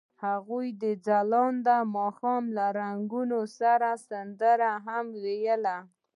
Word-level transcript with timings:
هغوی 0.25 0.67
د 0.81 0.83
ځلانده 1.05 1.77
ماښام 1.95 2.43
له 2.57 2.65
رنګونو 2.79 3.39
سره 3.59 3.89
سندرې 4.07 4.71
هم 4.87 5.05
ویلې. 5.23 5.77